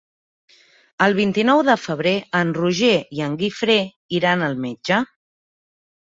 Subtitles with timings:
[1.07, 3.75] El vint-i-nou de febrer en Roger i en Guifré
[4.21, 4.99] iran al metge.